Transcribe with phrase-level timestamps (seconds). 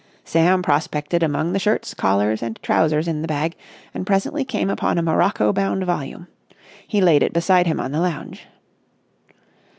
[0.25, 3.55] Sam prospected among the shirts, collars, and trousers in the bag
[3.93, 6.25] and presently came upon a morocco bound volume.
[6.87, 8.47] He laid it beside him on the lounge.